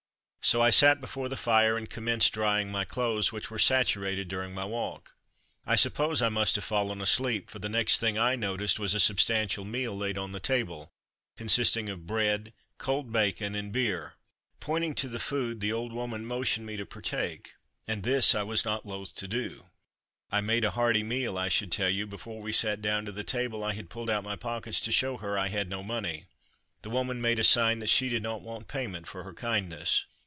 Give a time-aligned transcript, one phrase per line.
[0.43, 4.53] So I sat before the fire, and commenced drying my clothes, which were saturated during
[4.55, 5.13] my walk.
[5.67, 8.99] I suppose I must have fallen asleep, for the next thing I noticed was a
[8.99, 10.89] substantial meal laid on the table,
[11.37, 14.15] consisting of bread, cold bacon, and beer.
[14.59, 17.53] Pointing to the food the old woman motioned to me to partake,
[17.87, 19.69] and this I was not loath to do.
[20.31, 21.37] I made a hearty meal.
[21.37, 24.23] I should tell you, before we sat down to the table I had pulled out
[24.23, 26.25] my pockets to show her I had no money.
[26.81, 30.05] The woman made a sign that she did not want payment for her kindness.